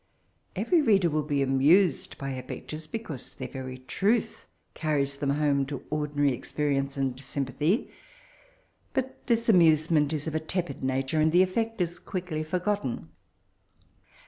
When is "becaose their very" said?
2.89-3.77